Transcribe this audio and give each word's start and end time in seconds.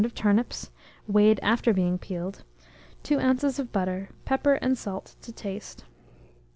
of 0.03 0.15
turnips, 0.15 0.71
weighed 1.07 1.39
after 1.43 1.71
being 1.75 1.99
peeled, 1.99 2.43
2 3.03 3.19
oz. 3.19 3.59
of 3.59 3.71
butter, 3.71 4.09
pepper 4.25 4.55
and 4.55 4.75
salt 4.75 5.15
to 5.21 5.31
taste. 5.31 5.83